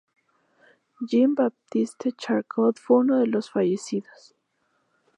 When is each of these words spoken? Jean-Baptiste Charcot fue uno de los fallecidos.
Jean-Baptiste 1.05 2.13
Charcot 2.17 2.79
fue 2.79 2.97
uno 3.01 3.19
de 3.19 3.27
los 3.27 3.51
fallecidos. 3.51 4.33